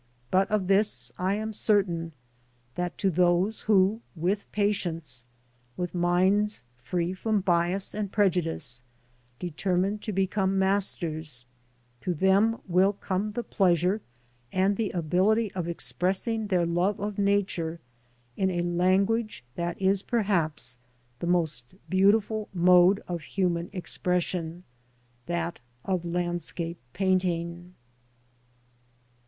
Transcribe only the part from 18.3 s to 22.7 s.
in a language that is perhaps the most beautiful